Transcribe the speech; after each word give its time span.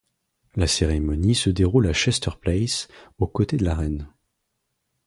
La 0.55 0.65
cérémonie 0.65 1.35
se 1.35 1.51
déroule 1.51 1.85
à 1.85 1.93
Chester 1.93 2.31
Place, 2.41 2.87
aux 3.19 3.27
côtés 3.27 3.57
de 3.57 3.65
la 3.65 3.75
reine. 3.75 4.07